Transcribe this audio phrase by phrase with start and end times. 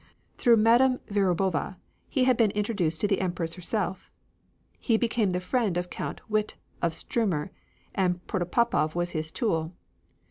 [0.39, 1.77] Through Madame Verubova
[2.09, 4.11] he had been introduced to the Empress herself.
[4.79, 7.51] He became the friend of Count Witte, of Stuermer,
[7.93, 9.73] and Protopopov was his tool.